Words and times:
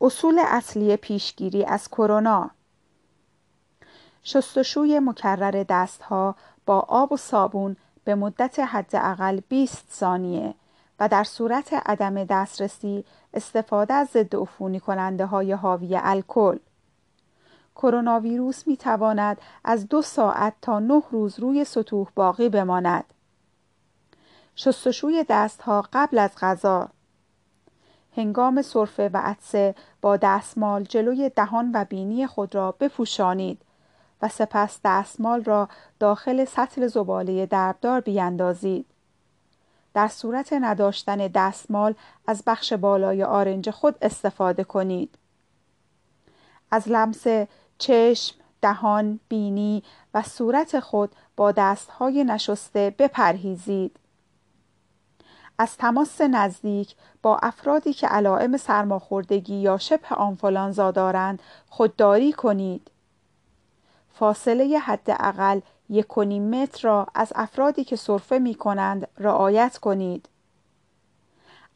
اصول 0.00 0.38
اصلی 0.46 0.96
پیشگیری 0.96 1.64
از 1.64 1.88
کرونا 1.88 2.50
شستشوی 4.22 4.98
مکرر 4.98 5.64
دستها 5.68 6.34
با 6.66 6.80
آب 6.80 7.12
و 7.12 7.16
صابون 7.16 7.76
به 8.04 8.14
مدت 8.14 8.58
حداقل 8.58 9.40
20 9.48 9.86
ثانیه 9.92 10.54
و 11.00 11.08
در 11.08 11.24
صورت 11.24 11.72
عدم 11.72 12.24
دسترسی 12.24 13.04
استفاده 13.34 13.94
از 13.94 14.08
ضد 14.08 14.36
عفونی 14.36 14.80
کننده 14.80 15.26
های 15.26 15.52
حاوی 15.52 15.96
الکل 16.02 16.58
کرونا 17.76 18.20
ویروس 18.20 18.66
می 18.66 18.76
تواند 18.76 19.40
از 19.64 19.88
دو 19.88 20.02
ساعت 20.02 20.54
تا 20.62 20.78
نه 20.78 21.02
روز 21.10 21.40
روی 21.40 21.64
سطوح 21.64 22.08
باقی 22.14 22.48
بماند. 22.48 23.04
شستشوی 24.56 25.24
دستها 25.28 25.88
قبل 25.92 26.18
از 26.18 26.30
غذا 26.40 26.88
هنگام 28.16 28.62
سرفه 28.62 29.10
و 29.12 29.16
عطسه 29.16 29.74
با 30.00 30.16
دستمال 30.16 30.84
جلوی 30.84 31.28
دهان 31.28 31.70
و 31.74 31.84
بینی 31.84 32.26
خود 32.26 32.54
را 32.54 32.72
بپوشانید 32.72 33.62
و 34.22 34.28
سپس 34.28 34.80
دستمال 34.84 35.44
را 35.44 35.68
داخل 35.98 36.44
سطل 36.44 36.86
زباله 36.86 37.46
دربدار 37.46 38.00
بیاندازید. 38.00 38.86
در 39.94 40.08
صورت 40.08 40.52
نداشتن 40.52 41.16
دستمال 41.16 41.94
از 42.26 42.42
بخش 42.46 42.72
بالای 42.72 43.24
آرنج 43.24 43.70
خود 43.70 43.96
استفاده 44.02 44.64
کنید. 44.64 45.14
از 46.70 46.88
لمس 46.88 47.26
چشم، 47.78 48.36
دهان، 48.62 49.20
بینی 49.28 49.82
و 50.14 50.22
صورت 50.22 50.80
خود 50.80 51.12
با 51.36 51.52
دستهای 51.52 52.24
نشسته 52.24 52.94
بپرهیزید. 52.98 53.96
از 55.60 55.76
تماس 55.76 56.20
نزدیک 56.20 56.94
با 57.22 57.38
افرادی 57.42 57.92
که 57.92 58.06
علائم 58.06 58.56
سرماخوردگی 58.56 59.54
یا 59.54 59.78
شبه 59.78 60.14
آنفولانزا 60.14 60.90
دارند 60.90 61.42
خودداری 61.68 62.32
کنید. 62.32 62.90
فاصله 64.12 64.78
حداقل 64.78 65.60
یک 65.88 66.18
متر 66.18 66.88
را 66.88 67.06
از 67.14 67.32
افرادی 67.34 67.84
که 67.84 67.96
سرفه 67.96 68.38
می 68.38 68.54
کنند 68.54 69.08
رعایت 69.18 69.78
کنید. 69.78 70.28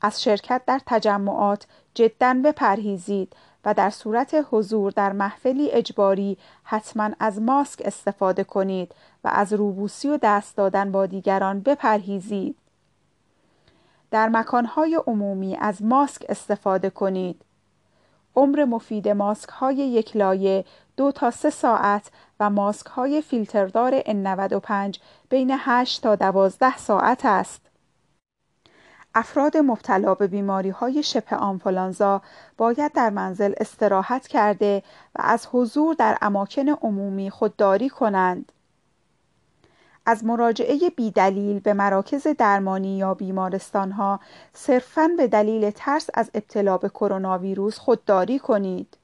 از 0.00 0.22
شرکت 0.22 0.62
در 0.66 0.80
تجمعات 0.86 1.66
جدا 1.94 2.34
بپرهیزید 2.44 3.32
و 3.64 3.74
در 3.74 3.90
صورت 3.90 4.46
حضور 4.50 4.92
در 4.92 5.12
محفلی 5.12 5.70
اجباری 5.70 6.38
حتما 6.62 7.10
از 7.20 7.40
ماسک 7.40 7.82
استفاده 7.84 8.44
کنید 8.44 8.94
و 9.24 9.28
از 9.32 9.52
روبوسی 9.52 10.08
و 10.08 10.18
دست 10.22 10.56
دادن 10.56 10.92
با 10.92 11.06
دیگران 11.06 11.60
بپرهیزید. 11.60 12.56
در 14.14 14.28
مکانهای 14.28 15.00
عمومی 15.06 15.56
از 15.56 15.82
ماسک 15.82 16.26
استفاده 16.28 16.90
کنید. 16.90 17.42
عمر 18.36 18.64
مفید 18.64 19.08
ماسک 19.08 19.48
های 19.48 19.76
یک 19.76 20.16
لایه 20.16 20.64
دو 20.96 21.12
تا 21.12 21.30
سه 21.30 21.50
ساعت 21.50 22.10
و 22.40 22.50
ماسک 22.50 22.86
های 22.86 23.22
فیلتردار 23.22 24.00
N95 24.00 24.98
بین 25.28 25.54
8 25.58 26.02
تا 26.02 26.16
12 26.16 26.76
ساعت 26.76 27.24
است. 27.24 27.60
افراد 29.14 29.56
مبتلا 29.56 30.14
به 30.14 30.26
بیماری 30.26 30.70
های 30.70 31.02
شبه 31.02 31.36
آنفولانزا 31.36 32.22
باید 32.56 32.92
در 32.92 33.10
منزل 33.10 33.52
استراحت 33.56 34.26
کرده 34.26 34.82
و 35.14 35.22
از 35.24 35.48
حضور 35.52 35.94
در 35.94 36.18
اماکن 36.22 36.68
عمومی 36.68 37.30
خودداری 37.30 37.88
کنند. 37.88 38.52
از 40.06 40.24
مراجعه 40.24 40.90
بیدلیل 40.90 41.60
به 41.60 41.72
مراکز 41.72 42.26
درمانی 42.26 42.98
یا 42.98 43.14
بیمارستان 43.14 43.90
ها 43.92 44.20
صرفاً 44.52 45.10
به 45.16 45.26
دلیل 45.26 45.70
ترس 45.70 46.10
از 46.14 46.30
ابتلا 46.34 46.78
به 46.78 46.88
کرونا 46.88 47.38
ویروس 47.38 47.78
خودداری 47.78 48.38
کنید. 48.38 48.96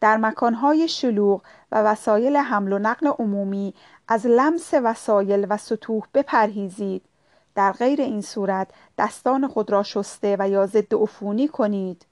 در 0.00 0.16
مکانهای 0.16 0.88
شلوغ 0.88 1.42
و 1.72 1.82
وسایل 1.82 2.36
حمل 2.36 2.72
و 2.72 2.78
نقل 2.78 3.06
عمومی 3.06 3.74
از 4.08 4.26
لمس 4.26 4.74
وسایل 4.74 5.46
و 5.50 5.56
سطوح 5.56 6.02
بپرهیزید. 6.14 7.02
در 7.54 7.72
غیر 7.72 8.00
این 8.00 8.22
صورت 8.22 8.68
دستان 8.98 9.48
خود 9.48 9.70
را 9.70 9.82
شسته 9.82 10.36
و 10.38 10.48
یا 10.48 10.66
ضد 10.66 10.94
عفونی 10.94 11.48
کنید. 11.48 12.04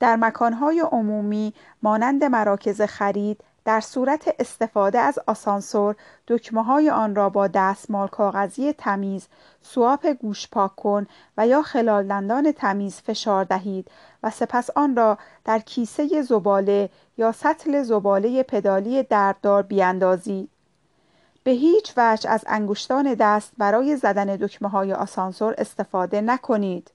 در 0.00 0.16
مکانهای 0.16 0.80
عمومی 0.80 1.54
مانند 1.82 2.24
مراکز 2.24 2.82
خرید 2.82 3.40
در 3.64 3.80
صورت 3.80 4.34
استفاده 4.38 4.98
از 4.98 5.18
آسانسور 5.26 5.96
دکمه 6.28 6.62
های 6.62 6.90
آن 6.90 7.14
را 7.14 7.28
با 7.28 7.46
دستمال 7.46 8.08
کاغذی 8.08 8.72
تمیز 8.72 9.28
سواپ 9.62 10.06
گوش 10.06 10.48
پاک 10.48 10.76
کن 10.76 11.06
و 11.36 11.46
یا 11.46 11.62
خلال 11.62 12.08
دندان 12.08 12.52
تمیز 12.52 13.00
فشار 13.00 13.44
دهید 13.44 13.90
و 14.22 14.30
سپس 14.30 14.70
آن 14.76 14.96
را 14.96 15.18
در 15.44 15.58
کیسه 15.58 16.22
زباله 16.22 16.90
یا 17.18 17.32
سطل 17.32 17.82
زباله 17.82 18.42
پدالی 18.42 19.02
درددار 19.02 19.62
بیاندازید 19.62 20.50
به 21.44 21.50
هیچ 21.50 21.92
وجه 21.96 22.30
از 22.30 22.44
انگشتان 22.46 23.14
دست 23.14 23.52
برای 23.58 23.96
زدن 23.96 24.36
دکمه 24.36 24.68
های 24.68 24.92
آسانسور 24.92 25.54
استفاده 25.58 26.20
نکنید. 26.20 26.90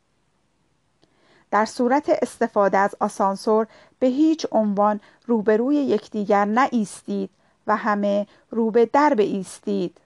در 1.52 1.66
صورت 1.66 2.10
استفاده 2.22 2.78
از 2.78 2.96
آسانسور 3.00 3.68
به 4.00 4.08
هیچ 4.08 4.48
عنوان 4.52 5.00
روبروی 5.28 5.76
یکدیگر 5.76 6.46
نایستید 6.46 7.30
و 7.68 7.76
همه 7.76 8.28
رو 8.50 8.72
به 8.72 8.86
در 8.86 9.16
ایستید. 9.18 9.98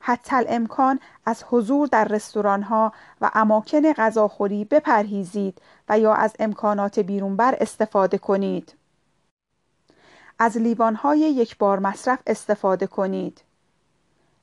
حتی 0.00 0.36
امکان 0.48 1.00
از 1.26 1.44
حضور 1.48 1.88
در 1.88 2.04
رستوران 2.04 2.62
ها 2.62 2.92
و 3.20 3.30
اماکن 3.34 3.92
غذاخوری 3.92 4.64
بپرهیزید 4.64 5.60
و 5.88 5.98
یا 5.98 6.14
از 6.14 6.32
امکانات 6.38 6.98
بیرونبر 6.98 7.56
استفاده 7.60 8.18
کنید. 8.18 8.74
از 10.38 10.56
لیوان 10.56 10.94
های 10.94 11.18
یک 11.18 11.58
بار 11.58 11.78
مصرف 11.78 12.18
استفاده 12.26 12.86
کنید. 12.86 13.40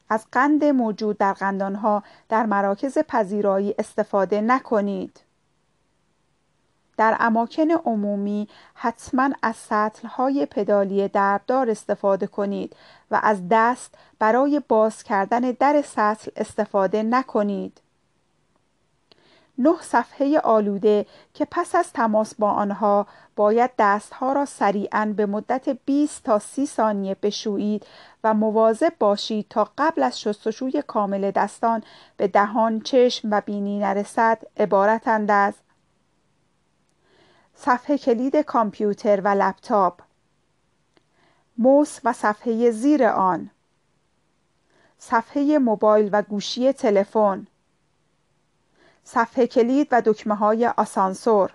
از 0.09 0.25
قند 0.31 0.63
موجود 0.63 1.17
در 1.17 1.33
قندان 1.33 1.75
ها 1.75 2.03
در 2.29 2.45
مراکز 2.45 2.97
پذیرایی 2.97 3.75
استفاده 3.79 4.41
نکنید. 4.41 5.19
در 6.99 7.17
اماکن 7.19 7.71
عمومی 7.71 8.47
حتما 8.73 9.29
از 9.41 9.55
های 10.05 10.45
پدالی 10.45 11.07
دربدار 11.07 11.69
استفاده 11.69 12.27
کنید 12.27 12.75
و 13.11 13.19
از 13.23 13.41
دست 13.51 13.95
برای 14.19 14.61
باز 14.67 15.03
کردن 15.03 15.39
در 15.39 15.81
سطل 15.81 16.31
استفاده 16.35 17.03
نکنید. 17.03 17.81
نه 19.57 19.75
صفحه 19.81 20.39
آلوده 20.39 21.05
که 21.33 21.47
پس 21.51 21.75
از 21.75 21.93
تماس 21.93 22.35
با 22.35 22.51
آنها 22.51 23.07
باید 23.35 23.71
دستها 23.79 24.33
را 24.33 24.45
سریعا 24.45 25.13
به 25.17 25.25
مدت 25.25 25.69
20 25.85 26.23
تا 26.23 26.39
30 26.39 26.65
ثانیه 26.65 27.15
بشویید 27.23 27.85
و 28.23 28.33
مواظب 28.33 28.93
باشید 28.99 29.45
تا 29.49 29.69
قبل 29.77 30.03
از 30.03 30.21
شستشوی 30.21 30.83
کامل 30.87 31.31
دستان 31.31 31.83
به 32.17 32.27
دهان، 32.27 32.81
چشم 32.81 33.27
و 33.31 33.41
بینی 33.41 33.79
نرسد 33.79 34.41
عبارتند 34.57 35.31
از 35.31 35.53
صفحه 37.61 37.97
کلید 37.97 38.35
کامپیوتر 38.35 39.21
و 39.21 39.27
لپتاپ. 39.27 40.01
موس 41.57 41.99
و 42.03 42.13
صفحه 42.13 42.71
زیر 42.71 43.03
آن. 43.03 43.49
صفحه 44.97 45.57
موبایل 45.57 46.09
و 46.11 46.21
گوشی 46.21 46.73
تلفن. 46.73 47.47
صفحه 49.03 49.47
کلید 49.47 49.87
و 49.91 50.01
دکمه 50.05 50.35
های 50.35 50.67
آسانسور. 50.67 51.51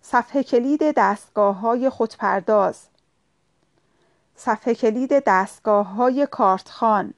صفحه 0.00 0.42
کلید 0.42 0.80
دستگاه 0.96 1.56
های 1.56 1.90
خودپرداز. 1.90 2.86
صفحه 4.36 4.74
کلید 4.74 5.22
دستگاه 5.26 5.86
های 5.86 6.28
کارتخان. 6.30 7.14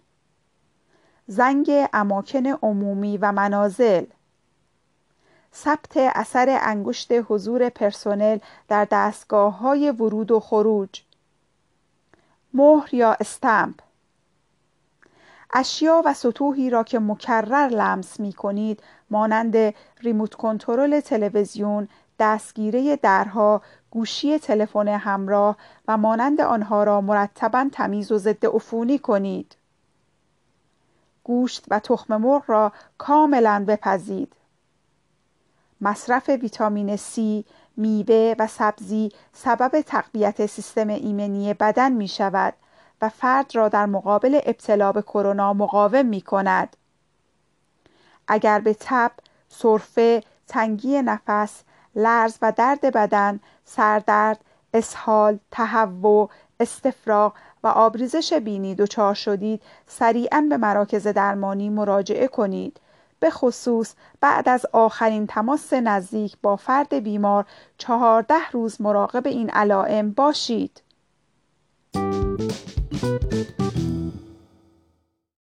زنگ 1.27 1.71
اماکن 1.93 2.47
عمومی 2.47 3.19
و 3.19 3.33
منازل. 3.33 4.05
ثبت 5.63 5.97
اثر 5.97 6.59
انگشت 6.61 7.13
حضور 7.13 7.69
پرسنل 7.69 8.39
در 8.69 8.85
دستگاه 8.91 9.59
های 9.59 9.91
ورود 9.91 10.31
و 10.31 10.41
خروج 10.41 11.03
مهر 12.55 12.95
یا 12.95 13.13
استمپ 13.13 13.75
اشیا 15.55 16.03
و 16.05 16.15
سطوحی 16.15 16.71
را 16.71 16.83
که 16.83 16.99
مکرر 16.99 17.69
لمس 17.69 18.21
می 18.21 18.33
کنید 18.33 18.83
مانند 19.11 19.75
ریموت 20.01 20.35
کنترل 20.35 21.01
تلویزیون، 21.01 21.89
دستگیره 22.19 22.97
درها، 22.97 23.63
گوشی 23.91 24.39
تلفن 24.39 24.89
همراه 24.89 25.57
و 25.89 25.97
مانند 25.97 26.41
آنها 26.41 26.85
را 26.85 27.01
مرتبا 27.01 27.69
تمیز 27.73 28.13
و 28.13 28.19
ضد 28.19 28.47
عفونی 28.47 28.99
کنید. 28.99 29.57
گوشت 31.25 31.65
و 31.71 31.79
تخم 31.79 32.17
مرغ 32.17 32.43
را 32.47 32.73
کاملا 32.99 33.65
بپزید. 33.69 34.33
مصرف 35.81 36.29
ویتامین 36.29 36.97
C، 36.97 37.21
میوه 37.77 38.35
و 38.39 38.47
سبزی 38.47 39.13
سبب 39.33 39.81
تقویت 39.81 40.47
سیستم 40.47 40.89
ایمنی 40.89 41.55
بدن 41.55 41.93
می 41.93 42.09
شود 42.09 42.55
و 43.03 43.09
فرد 43.09 43.55
را 43.55 43.69
در 43.69 43.87
مقابل 43.87 44.41
ابتلا 44.45 44.93
به 44.93 45.03
کرونا 45.03 45.53
مقاوم 45.53 46.07
می 46.07 46.21
کند. 46.21 46.77
اگر 48.29 48.61
به 48.61 48.77
تب، 48.81 49.13
سرفه، 49.49 50.23
تنگی 50.49 51.03
نفس، 51.03 51.63
لرز 51.95 52.39
و 52.43 52.53
درد 52.57 52.81
بدن، 52.81 53.41
سردرد، 53.65 54.41
اسهال، 54.75 55.39
تهوع، 55.51 56.31
استفراغ 56.61 57.33
و 57.63 57.67
آبریزش 57.67 58.33
بینی 58.33 58.75
دچار 58.75 59.15
شدید 59.15 59.63
سریعا 59.87 60.47
به 60.51 60.57
مراکز 60.57 61.07
درمانی 61.07 61.69
مراجعه 61.69 62.29
کنید 62.29 62.81
به 63.27 63.31
خصوص 63.31 63.95
بعد 64.21 64.49
از 64.49 64.67
آخرین 64.73 65.27
تماس 65.27 65.73
نزدیک 65.73 66.37
با 66.43 66.57
فرد 66.57 66.95
بیمار 66.95 67.47
چهارده 67.79 68.51
روز 68.53 68.81
مراقب 68.81 69.27
این 69.27 69.51
علائم 69.51 70.11
باشید. 70.11 70.83